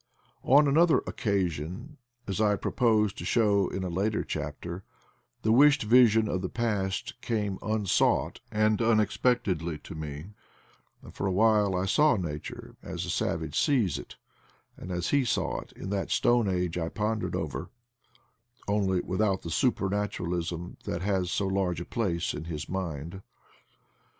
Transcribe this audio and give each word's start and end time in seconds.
On 0.41 0.67
another 0.67 1.01
occa 1.01 1.47
sion, 1.51 1.97
as 2.25 2.41
I 2.41 2.55
propose 2.55 3.13
to 3.13 3.23
show 3.23 3.67
in 3.69 3.83
a 3.83 3.87
later 3.87 4.23
chapter, 4.23 4.83
the 5.43 5.51
wished 5.51 5.83
vision 5.83 6.27
of 6.27 6.41
the 6.41 6.49
past 6.49 7.13
came 7.21 7.59
unsought 7.61 8.39
and 8.51 8.81
un 8.81 8.99
expectedly 8.99 9.77
to 9.83 9.93
me, 9.93 10.31
and 11.03 11.13
for 11.13 11.27
a 11.27 11.31
while 11.31 11.75
I 11.75 11.85
saw 11.85 12.15
nature 12.15 12.75
as 12.81 13.03
the 13.03 13.11
savage 13.11 13.55
sees 13.59 13.99
it, 13.99 14.15
and 14.75 14.91
as 14.91 15.09
he 15.09 15.23
saw 15.23 15.59
it 15.59 15.71
in 15.73 15.91
that 15.91 16.09
stone 16.09 16.47
age 16.49 16.79
I 16.79 16.89
pondered 16.89 17.35
over, 17.35 17.69
only 18.67 19.01
without 19.01 19.43
the 19.43 19.51
super 19.51 19.87
naturalism 19.87 20.77
that 20.85 21.03
has 21.03 21.29
so 21.29 21.45
large 21.45 21.79
a 21.79 21.85
place 21.85 22.33
in 22.33 22.45
his 22.45 22.67
mind. 22.67 23.21